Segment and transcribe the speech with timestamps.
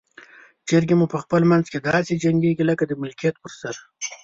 [0.67, 3.75] چرګې مو په خپل منځ کې داسې جنګیږي لکه د ملکیت پر سر.